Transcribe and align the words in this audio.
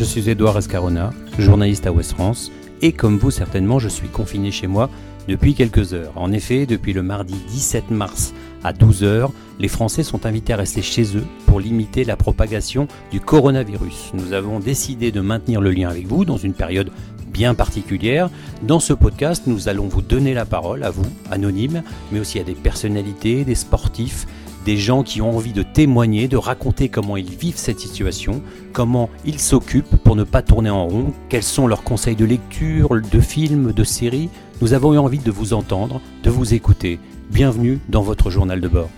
je 0.00 0.04
suis 0.06 0.30
Edouard 0.30 0.56
Escarona, 0.56 1.10
journaliste 1.38 1.86
à 1.86 1.92
Ouest 1.92 2.12
France, 2.12 2.50
et 2.80 2.92
comme 2.92 3.18
vous 3.18 3.30
certainement, 3.30 3.78
je 3.78 3.90
suis 3.90 4.08
confiné 4.08 4.50
chez 4.50 4.66
moi 4.66 4.88
depuis 5.28 5.52
quelques 5.52 5.92
heures. 5.92 6.14
En 6.16 6.32
effet, 6.32 6.64
depuis 6.64 6.94
le 6.94 7.02
mardi 7.02 7.34
17 7.50 7.90
mars 7.90 8.32
à 8.64 8.72
12h, 8.72 9.28
les 9.58 9.68
Français 9.68 10.02
sont 10.02 10.24
invités 10.24 10.54
à 10.54 10.56
rester 10.56 10.80
chez 10.80 11.18
eux 11.18 11.26
pour 11.44 11.60
limiter 11.60 12.04
la 12.04 12.16
propagation 12.16 12.88
du 13.10 13.20
coronavirus. 13.20 14.12
Nous 14.14 14.32
avons 14.32 14.58
décidé 14.58 15.12
de 15.12 15.20
maintenir 15.20 15.60
le 15.60 15.70
lien 15.70 15.90
avec 15.90 16.06
vous 16.06 16.24
dans 16.24 16.38
une 16.38 16.54
période 16.54 16.90
bien 17.30 17.52
particulière. 17.52 18.30
Dans 18.62 18.80
ce 18.80 18.94
podcast, 18.94 19.42
nous 19.46 19.68
allons 19.68 19.86
vous 19.86 20.00
donner 20.00 20.32
la 20.32 20.46
parole 20.46 20.82
à 20.82 20.90
vous, 20.90 21.06
anonymes, 21.30 21.82
mais 22.10 22.20
aussi 22.20 22.40
à 22.40 22.42
des 22.42 22.54
personnalités, 22.54 23.44
des 23.44 23.54
sportifs, 23.54 24.26
des 24.64 24.76
gens 24.76 25.02
qui 25.02 25.22
ont 25.22 25.36
envie 25.36 25.52
de 25.52 25.62
témoigner, 25.62 26.28
de 26.28 26.36
raconter 26.36 26.88
comment 26.88 27.16
ils 27.16 27.30
vivent 27.30 27.56
cette 27.56 27.80
situation, 27.80 28.42
comment 28.72 29.10
ils 29.24 29.40
s'occupent 29.40 29.96
pour 29.96 30.16
ne 30.16 30.24
pas 30.24 30.42
tourner 30.42 30.70
en 30.70 30.86
rond, 30.86 31.12
quels 31.28 31.42
sont 31.42 31.66
leurs 31.66 31.82
conseils 31.82 32.16
de 32.16 32.24
lecture, 32.24 32.90
de 33.00 33.20
films, 33.20 33.72
de 33.72 33.84
séries. 33.84 34.28
Nous 34.60 34.72
avons 34.72 34.94
eu 34.94 34.98
envie 34.98 35.18
de 35.18 35.30
vous 35.30 35.52
entendre, 35.54 36.00
de 36.22 36.30
vous 36.30 36.54
écouter. 36.54 36.98
Bienvenue 37.30 37.78
dans 37.88 38.02
votre 38.02 38.30
journal 38.30 38.60
de 38.60 38.68
bord. 38.68 38.90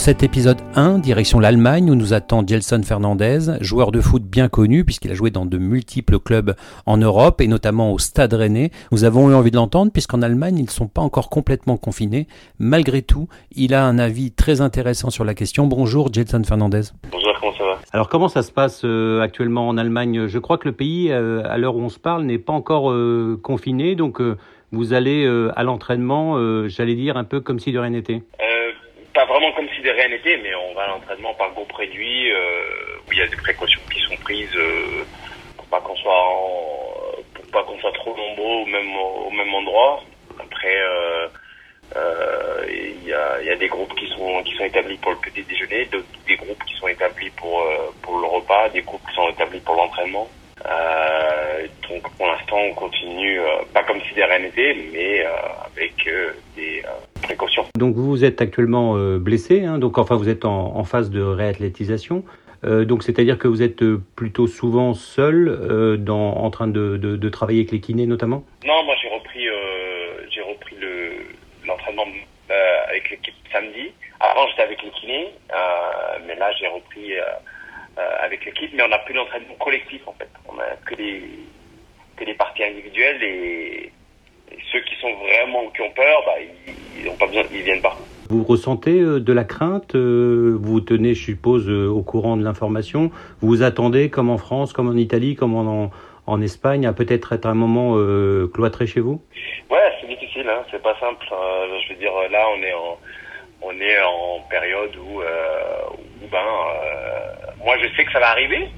Pour 0.00 0.06
cet 0.06 0.22
épisode 0.22 0.62
1, 0.76 0.98
direction 0.98 1.40
l'Allemagne, 1.40 1.90
où 1.90 1.94
nous 1.94 2.14
attend 2.14 2.42
Gelson 2.46 2.80
Fernandez, 2.82 3.58
joueur 3.60 3.92
de 3.92 4.00
foot 4.00 4.22
bien 4.22 4.48
connu 4.48 4.82
puisqu'il 4.82 5.10
a 5.10 5.14
joué 5.14 5.30
dans 5.30 5.44
de 5.44 5.58
multiples 5.58 6.18
clubs 6.18 6.54
en 6.86 6.96
Europe 6.96 7.42
et 7.42 7.46
notamment 7.46 7.92
au 7.92 7.98
Stade 7.98 8.32
Rennais. 8.32 8.70
Nous 8.92 9.04
avons 9.04 9.30
eu 9.30 9.34
envie 9.34 9.50
de 9.50 9.56
l'entendre 9.56 9.92
puisqu'en 9.92 10.22
Allemagne, 10.22 10.56
ils 10.56 10.64
ne 10.64 10.70
sont 10.70 10.88
pas 10.88 11.02
encore 11.02 11.28
complètement 11.28 11.76
confinés. 11.76 12.28
Malgré 12.58 13.02
tout, 13.02 13.28
il 13.54 13.74
a 13.74 13.84
un 13.84 13.98
avis 13.98 14.32
très 14.32 14.62
intéressant 14.62 15.10
sur 15.10 15.24
la 15.24 15.34
question. 15.34 15.66
Bonjour 15.66 16.10
Gelson 16.10 16.44
Fernandez. 16.44 16.94
Bonjour, 17.12 17.32
comment 17.38 17.52
ça 17.58 17.64
va? 17.64 17.78
Alors 17.92 18.08
comment 18.08 18.28
ça 18.28 18.42
se 18.42 18.52
passe 18.52 18.80
euh, 18.86 19.20
actuellement 19.20 19.68
en 19.68 19.76
Allemagne? 19.76 20.28
Je 20.28 20.38
crois 20.38 20.56
que 20.56 20.66
le 20.66 20.74
pays, 20.74 21.12
euh, 21.12 21.42
à 21.44 21.58
l'heure 21.58 21.76
où 21.76 21.80
on 21.80 21.90
se 21.90 21.98
parle, 21.98 22.22
n'est 22.22 22.38
pas 22.38 22.54
encore 22.54 22.90
euh, 22.90 23.38
confiné, 23.42 23.96
donc 23.96 24.22
euh, 24.22 24.38
vous 24.72 24.92
allez 24.92 25.24
euh, 25.24 25.50
à 25.56 25.64
l'entraînement, 25.64 26.36
euh, 26.36 26.68
j'allais 26.68 26.94
dire 26.94 27.16
un 27.16 27.24
peu 27.24 27.40
comme 27.40 27.58
si 27.58 27.72
de 27.72 27.78
rien 27.78 27.90
n'était. 27.90 28.22
Comme 29.54 29.68
si 29.74 29.82
de 29.82 29.90
rien 29.90 30.08
n'était, 30.08 30.36
mais 30.38 30.54
on 30.54 30.74
va 30.74 30.82
à 30.82 30.88
l'entraînement 30.88 31.34
par 31.34 31.50
groupe 31.52 31.72
réduit, 31.72 32.30
euh, 32.30 32.98
où 33.06 33.12
il 33.12 33.18
y 33.18 33.22
a 33.22 33.26
des 33.26 33.36
précautions 33.36 33.80
qui 33.92 34.00
sont 34.00 34.16
prises 34.22 34.54
euh, 34.56 35.04
pour 35.56 35.66
pas 35.66 35.80
qu'on 35.80 35.96
soit 35.96 36.26
pas 37.52 37.62
qu'on 37.64 37.78
soit 37.78 37.92
trop 37.92 38.16
nombreux 38.16 38.62
au 38.62 38.66
même 38.66 38.96
au 38.96 39.30
même 39.30 39.54
endroit. 39.54 40.02
Après, 40.38 40.76
euh, 40.76 41.28
il 42.68 43.08
y, 43.08 43.12
a, 43.12 43.56
des 43.56 43.68
groupes 43.68 43.94
qui 43.96 44.06
sont 44.08 44.42
qui 44.44 44.54
sont 44.56 44.64
établis 44.64 44.96
pour 44.98 45.12
le 45.12 45.18
petit 45.18 45.42
déjeuner, 45.42 45.88
des 46.26 46.36
groupes 46.36 46.64
qui 46.64 46.74
sont 46.76 46.88
établis 46.88 47.30
pour 47.30 47.64
pour 48.02 48.18
le 48.18 48.26
repas, 48.26 48.68
des 48.68 48.82
groupes 48.82 49.02
qui 49.08 49.14
sont 49.14 49.28
établis 49.30 49.60
pour 49.60 49.74
l'entraînement. 49.74 50.28
Donc 51.88 52.08
pour 52.16 52.26
l'instant, 52.26 52.58
on 52.58 52.74
continue, 52.74 53.40
pas 53.72 53.82
comme 53.82 54.00
si 54.02 54.14
de 54.14 54.22
rien 54.22 54.38
n'était, 54.38 54.76
mais 54.92 55.24
euh, 55.24 55.30
avec 55.66 56.06
euh, 56.06 56.32
des 56.54 56.82
euh, 56.84 56.90
précautions. 57.22 57.69
Donc 57.80 57.96
vous 57.96 58.26
êtes 58.26 58.42
actuellement 58.42 58.98
euh, 58.98 59.18
blessé, 59.18 59.64
hein, 59.64 59.78
donc 59.78 59.96
enfin 59.96 60.14
vous 60.14 60.28
êtes 60.28 60.44
en, 60.44 60.84
phase 60.84 61.10
de 61.10 61.22
réathlétisation. 61.22 62.24
Euh, 62.62 62.84
donc 62.84 63.02
c'est-à-dire 63.02 63.38
que 63.38 63.48
vous 63.48 63.62
êtes 63.62 63.82
euh, 63.82 64.02
plutôt 64.16 64.46
souvent 64.46 64.92
seul, 64.92 65.48
en 66.10 66.50
train 66.50 66.68
de, 66.68 67.28
travailler 67.30 67.60
avec 67.60 67.72
les 67.72 67.80
kinés 67.80 68.04
notamment? 68.04 68.44
Non, 68.66 68.84
moi 68.84 68.94
j'ai 69.00 69.08
repris, 69.08 69.46
j'ai 70.28 70.42
repris 70.42 70.76
le 70.78 71.12
l'entraînement 71.66 72.04
avec 72.90 73.10
l'équipe 73.10 73.34
samedi. 73.50 73.92
Avant 74.20 74.46
j'étais 74.48 74.62
avec 74.62 74.82
les 74.82 74.90
kinés, 74.90 75.28
mais 76.26 76.34
là 76.34 76.52
j'ai 76.60 76.66
repris 76.66 77.14
avec 77.96 78.44
l'équipe. 78.44 78.72
Mais 78.74 78.82
on 78.82 78.88
n'a 78.88 78.98
plus 78.98 79.14
d'entraînement 79.14 79.54
collectif 79.54 80.02
en 80.06 80.12
fait. 80.18 80.28
On 80.46 80.58
a 80.58 80.76
que 80.84 80.96
des 80.96 81.22
que 82.18 82.26
des 82.26 82.34
parties 82.34 82.64
individuelles 82.64 83.22
et, 83.22 83.90
et 84.52 84.58
ceux 84.72 84.80
qui 84.80 84.94
sont 85.00 85.12
vraiment 85.14 85.70
qui 85.74 85.82
ont 85.82 85.90
peur, 85.90 86.22
bah 86.26 86.32
ils, 86.40 87.02
ils 87.02 87.08
ont 87.08 87.16
pas 87.16 87.26
besoin, 87.26 87.42
ils 87.52 87.62
viennent 87.62 87.82
pas. 87.82 87.96
Vous 88.28 88.44
ressentez 88.44 89.00
euh, 89.00 89.18
de 89.18 89.32
la 89.32 89.42
crainte, 89.42 89.96
euh, 89.96 90.56
vous 90.60 90.80
tenez, 90.80 91.14
je 91.14 91.24
suppose, 91.24 91.68
euh, 91.68 91.88
au 91.88 92.02
courant 92.02 92.36
de 92.36 92.44
l'information. 92.44 93.10
Vous 93.40 93.48
vous 93.48 93.62
attendez, 93.62 94.08
comme 94.08 94.30
en 94.30 94.38
France, 94.38 94.72
comme 94.72 94.88
en 94.88 94.96
Italie, 94.96 95.34
comme 95.34 95.56
en, 95.56 95.90
en 96.26 96.40
Espagne, 96.40 96.86
à 96.86 96.92
peut-être 96.92 97.32
être 97.32 97.46
un 97.46 97.54
moment 97.54 97.94
euh, 97.96 98.46
cloîtré 98.54 98.86
chez 98.86 99.00
vous? 99.00 99.20
Ouais, 99.68 99.90
c'est 100.00 100.06
difficile, 100.06 100.46
hein, 100.48 100.62
c'est 100.70 100.80
pas 100.80 100.94
simple. 101.00 101.26
Euh, 101.32 101.78
je 101.82 101.92
veux 101.92 101.98
dire, 101.98 102.12
là, 102.30 102.46
on 102.56 102.62
est 102.62 102.72
en, 102.72 102.98
on 103.62 103.72
est 103.80 104.00
en 104.00 104.40
période 104.48 104.94
où, 104.96 105.20
euh, 105.22 105.26
où 106.22 106.28
ben, 106.30 106.38
moi, 107.64 107.74
je 107.82 107.88
sais 107.96 108.04
que 108.04 108.12
ça 108.12 108.20
va 108.20 108.30
arriver, 108.30 108.68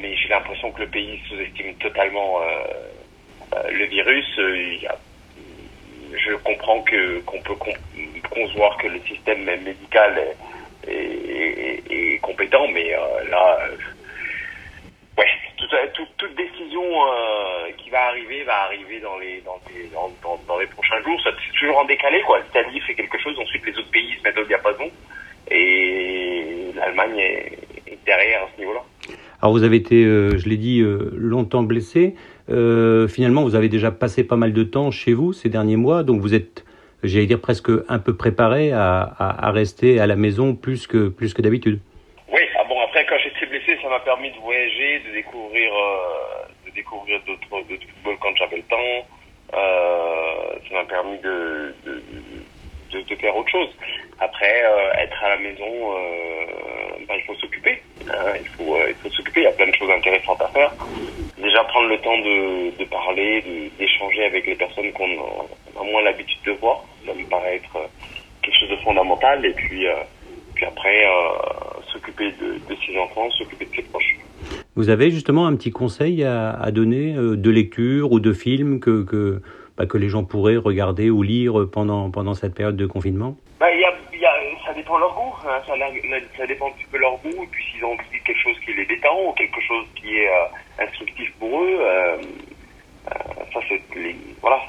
mais 0.00 0.14
j'ai 0.16 0.28
l'impression 0.28 0.70
que 0.70 0.82
le 0.82 0.88
pays 0.88 1.18
sous-estime 1.28 1.74
totalement 1.80 2.38
le 3.72 3.84
virus. 3.86 4.38
Euh, 4.38 4.76
je 6.16 6.34
comprends 6.36 6.78
qu'on 6.84 7.38
peut 7.42 7.54
con- 7.56 7.72
concevoir 8.30 8.76
que 8.78 8.88
le 8.88 9.00
système 9.00 9.44
médical 9.44 10.22
est, 10.86 12.18
compétent, 12.22 12.66
mais 12.68 12.94
euh, 12.94 13.30
là. 13.30 13.58
euh, 13.70 13.76
Ouais, 15.16 15.26
toute, 15.94 16.34
décision 16.36 16.82
euh, 16.82 17.70
qui 17.78 17.88
va 17.90 18.06
arriver 18.08 18.42
va 18.42 18.62
arriver 18.64 18.98
dans 19.00 19.16
les 19.18 19.40
prochains 20.66 21.00
jours. 21.04 21.20
C'est 21.22 21.58
toujours 21.58 21.78
en 21.78 21.84
décalé 21.84 22.20
quoi. 22.22 22.40
L'Italie 22.40 22.80
fait 22.80 22.94
quelque 22.94 23.18
chose, 23.20 23.38
ensuite 23.38 23.64
les 23.64 23.78
autres 23.78 23.90
pays 23.90 24.12
se 24.18 24.22
mettent 24.24 24.38
au 24.38 24.44
diapason 24.44 24.90
et 25.50 26.70
l'Allemagne 26.74 27.16
est, 27.18 27.58
derrière 28.04 28.42
à 28.42 28.48
ce 28.54 28.60
niveau-là. 28.60 28.80
Alors 29.40 29.52
vous 29.52 29.62
avez 29.62 29.76
été, 29.76 30.04
euh, 30.04 30.36
je 30.38 30.48
l'ai 30.48 30.56
dit, 30.56 30.80
euh, 30.80 31.10
longtemps 31.16 31.62
blessé. 31.62 32.14
Euh, 32.50 33.08
finalement, 33.08 33.42
vous 33.42 33.54
avez 33.54 33.68
déjà 33.68 33.90
passé 33.90 34.24
pas 34.24 34.36
mal 34.36 34.52
de 34.52 34.62
temps 34.64 34.90
chez 34.90 35.12
vous 35.14 35.32
ces 35.32 35.48
derniers 35.48 35.76
mois, 35.76 36.02
donc 36.02 36.20
vous 36.20 36.34
êtes, 36.34 36.64
j'allais 37.02 37.26
dire, 37.26 37.40
presque 37.40 37.70
un 37.88 37.98
peu 37.98 38.14
préparé 38.16 38.72
à, 38.72 39.50
rester 39.52 40.00
à 40.00 40.06
la 40.06 40.16
maison 40.16 40.54
plus 40.54 40.86
que, 40.86 41.08
plus 41.08 41.32
que 41.32 41.42
d'habitude. 41.42 41.80
Oui, 42.32 42.40
ah 42.58 42.64
bon 42.68 42.80
après 42.82 43.06
quand 43.06 43.16
j'étais 43.22 43.46
blessé, 43.46 43.78
ça 43.82 43.88
m'a 43.88 44.00
permis 44.00 44.30
de 44.30 44.36
voyager, 44.36 45.00
de 45.08 45.14
découvrir 45.14 45.72
euh, 45.72 46.68
de 46.68 46.74
découvrir 46.74 47.20
d'autres 47.26 47.68
d'autres 47.68 47.86
footballs 47.94 48.18
quand 48.20 48.36
j'avais 48.36 48.56
le 48.56 48.62
temps. 48.62 49.06
Euh, 49.54 50.58
ça 50.68 50.74
m'a 50.74 50.84
permis 50.84 51.18
de, 51.18 51.74
de, 51.84 53.14
faire 53.16 53.36
autre 53.36 53.50
chose. 53.50 53.68
Après, 54.20 54.64
euh, 54.64 54.92
être 54.98 55.24
à 55.24 55.30
la 55.30 55.36
maison, 55.38 55.64
euh, 55.64 57.04
ben, 57.08 57.14
il 57.16 57.22
faut 57.22 57.34
s'occuper. 57.36 57.80
il 58.00 58.48
faut 58.48 58.76
il 58.88 58.94
faut 58.96 59.10
s'occuper. 59.10 59.40
Il 59.40 59.44
y 59.44 59.46
a 59.46 59.52
plein 59.52 59.68
de 59.68 59.74
choses 59.74 59.90
intéressantes 59.90 60.40
à 60.42 60.48
faire. 60.48 60.72
Déjà 61.44 61.62
prendre 61.64 61.88
le 61.88 61.98
temps 61.98 62.18
de, 62.18 62.76
de 62.78 62.84
parler, 62.88 63.42
de- 63.42 63.78
d'échanger 63.78 64.24
avec 64.24 64.46
les 64.46 64.54
personnes 64.54 64.90
qu'on 64.92 65.04
a, 65.04 65.84
moins 65.84 66.02
l'habitude 66.02 66.38
de 66.46 66.52
voir. 66.52 66.82
Ça 67.06 67.12
me 67.12 67.24
paraît 67.28 67.56
être 67.56 67.76
euh, 67.76 67.86
quelque 68.42 68.58
chose 68.58 68.70
de 68.70 68.76
fondamental. 68.76 69.44
Et 69.44 69.52
puis 69.52 69.86
euh, 69.86 69.92
puis 70.54 70.64
après, 70.64 71.04
euh, 71.04 71.80
s'occuper 71.92 72.30
de, 72.40 72.54
de 72.54 72.76
ses 72.86 72.96
enfants, 72.98 73.28
s'occuper 73.32 73.66
de 73.66 73.74
ses 73.76 73.82
proches. 73.82 74.16
Vous 74.76 74.88
avez 74.88 75.10
justement 75.10 75.46
un 75.46 75.54
petit 75.56 75.70
conseil 75.70 76.24
à, 76.24 76.52
à 76.52 76.70
donner 76.70 77.14
euh, 77.14 77.36
de 77.36 77.50
lecture 77.50 78.12
ou 78.12 78.20
de 78.20 78.32
film 78.32 78.80
que, 78.80 79.04
que, 79.04 79.42
bah, 79.76 79.86
que 79.86 79.98
les 79.98 80.08
gens 80.08 80.24
pourraient 80.24 80.56
regarder 80.56 81.10
ou 81.10 81.22
lire 81.22 81.66
pendant, 81.70 82.10
pendant 82.10 82.34
cette 82.34 82.54
période 82.54 82.76
de 82.76 82.86
confinement? 82.86 83.36
Bah, 83.60 83.66
y 83.74 83.84
a, 83.84 83.92
ça 84.74 84.80
dépend 84.80 84.98
leur 84.98 85.14
goût, 85.14 85.34
hein, 85.46 85.62
ça, 86.36 86.46
dépend 86.46 86.66
un 86.66 86.72
petit 86.72 86.86
peu 86.90 86.98
leur 86.98 87.16
goût, 87.18 87.44
et 87.44 87.46
puis 87.46 87.64
s'ils 87.64 87.84
ont 87.84 87.92
envie 87.92 88.18
de 88.18 88.24
quelque 88.24 88.40
chose 88.40 88.58
qui 88.64 88.72
les 88.74 88.84
détend, 88.86 89.16
ou 89.24 89.32
quelque 89.34 89.60
chose 89.60 89.86
qui 89.94 90.18
est 90.18 90.28
euh, 90.28 90.46
instructif 90.80 91.32
pour 91.38 91.62
eux, 91.62 91.78
euh, 91.78 92.16
euh, 93.06 93.44
ça 93.52 93.60
c'est 93.68 93.80
voilà, 94.40 94.60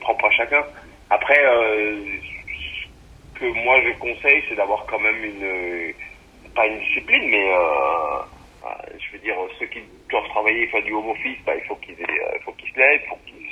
propre 0.00 0.24
à 0.24 0.30
chacun. 0.32 0.64
Après, 1.10 1.40
ce 3.34 3.38
que 3.38 3.46
moi 3.64 3.80
je 3.82 3.92
conseille, 4.00 4.42
c'est 4.48 4.56
d'avoir 4.56 4.84
quand 4.86 4.98
même 4.98 5.24
une, 5.24 5.94
pas 6.54 6.66
une 6.66 6.80
discipline, 6.80 7.28
mais 7.30 7.46
je 8.98 9.12
veux 9.12 9.18
dire, 9.20 9.36
ceux 9.60 9.66
qui 9.66 9.80
doivent 10.10 10.28
travailler, 10.30 10.66
faire 10.66 10.82
du 10.82 10.92
home 10.92 11.10
office, 11.10 11.38
bah, 11.46 11.54
il 11.54 11.62
faut 11.68 11.76
qu'ils 11.76 11.96
faut 12.44 12.52
qu'ils 12.52 12.72
se 12.72 12.78
lèvent, 12.78 13.02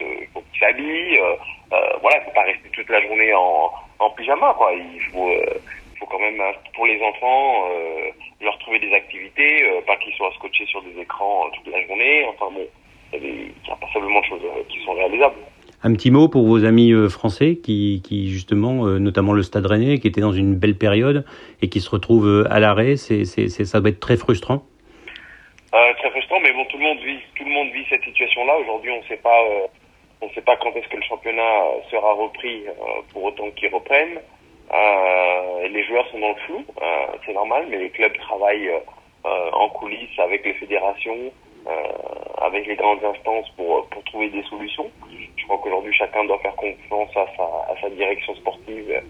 il 0.00 0.26
faut 0.34 0.42
qu'ils 0.50 0.60
s'habillent, 0.60 1.20
voilà, 2.00 2.18
il 2.18 2.24
faut 2.24 2.34
pas 2.34 2.42
rester 2.42 2.68
toute 2.70 2.90
la 2.90 3.00
journée 3.02 3.32
en, 3.32 3.70
en 3.98 4.10
pyjama, 4.10 4.54
quoi. 4.54 4.72
Quand 6.16 6.22
même, 6.24 6.40
hein, 6.40 6.52
pour 6.74 6.86
les 6.86 7.00
enfants, 7.02 7.64
euh, 7.70 8.10
leur 8.40 8.58
trouver 8.58 8.78
des 8.78 8.92
activités, 8.92 9.62
euh, 9.64 9.80
pas 9.86 9.96
qu'ils 9.96 10.14
soient 10.14 10.32
scotchés 10.36 10.66
sur 10.66 10.82
des 10.82 10.98
écrans 11.00 11.46
euh, 11.46 11.50
toute 11.56 11.72
la 11.72 11.84
journée. 11.86 12.24
Enfin 12.28 12.50
bon, 12.52 12.66
il 13.12 13.14
y 13.14 13.16
a, 13.16 13.20
des- 13.20 13.52
il 13.64 13.68
y 13.68 13.70
a 13.70 13.76
passablement 13.76 14.20
de 14.20 14.24
choses 14.26 14.42
qui 14.68 14.80
sont 14.84 14.92
réalisables. 14.94 15.36
Un 15.82 15.92
petit 15.92 16.10
mot 16.10 16.28
pour 16.28 16.46
vos 16.46 16.64
amis 16.64 16.92
français 17.10 17.56
qui, 17.62 18.02
qui 18.04 18.30
justement, 18.30 18.86
notamment 18.98 19.32
le 19.34 19.42
Stade 19.42 19.66
Rennais, 19.66 19.98
qui 19.98 20.08
était 20.08 20.20
dans 20.22 20.32
une 20.32 20.54
belle 20.54 20.76
période 20.76 21.24
et 21.62 21.68
qui 21.68 21.80
se 21.80 21.90
retrouvent 21.90 22.46
à 22.50 22.58
l'arrêt. 22.60 22.96
C'est, 22.96 23.24
c'est, 23.24 23.48
c'est- 23.48 23.64
ça 23.66 23.80
doit 23.80 23.90
être 23.90 24.00
très 24.00 24.16
frustrant. 24.16 24.62
Euh, 25.74 25.92
très 25.98 26.10
frustrant, 26.10 26.40
mais 26.40 26.52
bon, 26.52 26.64
tout 26.64 26.78
le 26.78 26.84
monde 26.84 26.98
vit, 27.04 27.18
tout 27.36 27.44
le 27.44 27.50
monde 27.50 27.68
vit 27.72 27.84
cette 27.90 28.02
situation-là. 28.04 28.56
Aujourd'hui, 28.58 28.90
on 28.90 28.98
ne 29.02 29.06
sait 29.06 29.18
pas, 29.22 29.38
euh, 29.44 29.66
on 30.22 30.30
sait 30.30 30.40
pas 30.40 30.56
quand 30.56 30.72
est-ce 30.74 30.88
que 30.88 30.96
le 30.96 31.02
championnat 31.02 31.60
sera 31.90 32.14
repris, 32.14 32.62
euh, 32.66 32.72
pour 33.12 33.24
autant 33.24 33.50
qu'il 33.50 33.68
reprenne. 33.72 34.18
Euh, 34.72 35.68
les 35.68 35.84
joueurs 35.84 36.06
sont 36.08 36.18
dans 36.18 36.30
le 36.30 36.34
flou, 36.46 36.64
euh, 36.82 37.06
c'est 37.24 37.32
normal, 37.32 37.66
mais 37.70 37.78
les 37.78 37.90
clubs 37.90 38.16
travaillent 38.18 38.68
euh, 38.68 39.50
en 39.52 39.68
coulisses 39.70 40.18
avec 40.18 40.44
les 40.44 40.54
fédérations, 40.54 41.32
avec 42.38 42.64
les 42.66 42.76
grandes 42.76 43.04
instances 43.04 43.48
pour, 43.56 43.88
pour 43.88 44.04
trouver 44.04 44.28
des 44.30 44.42
solutions. 44.44 44.88
Je 45.36 45.44
crois 45.44 45.58
qu'aujourd'hui 45.58 45.92
chacun 45.94 46.24
doit 46.24 46.38
faire 46.38 46.54
confiance 46.54 47.10
à 47.16 47.26
sa, 47.36 47.42
à 47.42 47.74
sa 47.80 47.90
direction 47.90 48.36
sportive 48.36 49.02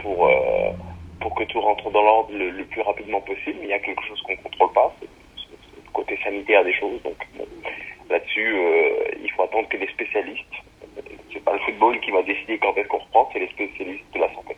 pour 0.00 0.30
pour 1.20 1.34
que 1.34 1.44
tout 1.44 1.60
rentre 1.60 1.90
dans 1.90 2.02
l'ordre 2.02 2.32
le, 2.32 2.64
plus 2.64 2.80
rapidement 2.82 3.20
possible. 3.22 3.56
Mais 3.58 3.66
il 3.66 3.70
y 3.70 3.72
a 3.72 3.80
quelque 3.80 4.04
chose 4.04 4.22
qu'on 4.22 4.36
contrôle 4.36 4.72
pas, 4.72 4.94
c'est 5.00 5.08
le 5.84 5.92
côté 5.92 6.16
sanitaire 6.22 6.62
des 6.62 6.74
choses. 6.74 7.02
Donc 7.02 7.16
là-dessus, 8.08 8.56
il 9.20 9.30
faut 9.32 9.42
attendre 9.42 9.68
que 9.68 9.78
les 9.78 9.88
spécialistes 9.88 10.46
c'est 11.32 11.44
pas 11.44 11.52
le 11.52 11.58
football 11.60 12.00
qui 12.00 12.10
va 12.10 12.22
décider 12.22 12.58
quand 12.58 12.74
est-ce 12.76 12.88
qu'on 12.88 12.98
reprend, 12.98 13.28
c'est 13.32 13.38
les 13.38 13.48
spécialistes 13.48 14.04
de 14.14 14.20
la 14.20 14.32
santé. 14.34 14.56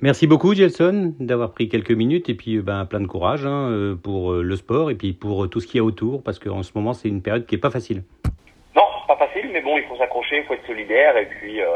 Merci 0.00 0.26
beaucoup, 0.26 0.54
Gelson, 0.54 1.14
d'avoir 1.18 1.52
pris 1.52 1.68
quelques 1.68 1.92
minutes 1.92 2.28
et 2.28 2.34
puis 2.34 2.58
ben, 2.58 2.84
plein 2.84 3.00
de 3.00 3.06
courage 3.06 3.46
hein, 3.46 3.70
euh, 3.70 3.94
pour 3.94 4.32
euh, 4.32 4.42
le 4.42 4.56
sport 4.56 4.90
et 4.90 4.94
puis 4.94 5.12
pour 5.12 5.48
tout 5.48 5.60
ce 5.60 5.66
qu'il 5.66 5.78
y 5.78 5.80
a 5.80 5.84
autour, 5.84 6.22
parce 6.22 6.38
qu'en 6.38 6.62
ce 6.62 6.72
moment, 6.74 6.92
c'est 6.92 7.08
une 7.08 7.22
période 7.22 7.46
qui 7.46 7.54
n'est 7.54 7.60
pas 7.60 7.70
facile. 7.70 8.02
Non, 8.76 8.82
pas 9.08 9.16
facile, 9.16 9.48
mais 9.52 9.62
bon, 9.62 9.78
il 9.78 9.84
faut 9.84 9.96
s'accrocher, 9.96 10.38
il 10.38 10.44
faut 10.44 10.54
être 10.54 10.66
solidaire 10.66 11.16
et 11.16 11.26
puis 11.26 11.60
euh, 11.60 11.66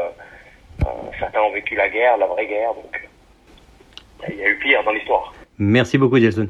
certains 1.17 1.41
ont 1.41 1.51
vécu 1.51 1.75
la 1.75 1.89
guerre, 1.89 2.17
la 2.17 2.27
vraie 2.27 2.45
guerre, 2.45 2.73
donc 2.73 3.09
il 4.29 4.35
y 4.35 4.43
a 4.43 4.49
eu 4.49 4.59
pire 4.59 4.83
dans 4.83 4.91
l'histoire. 4.91 5.33
Merci 5.57 5.97
beaucoup, 5.97 6.19
Gelson. 6.19 6.49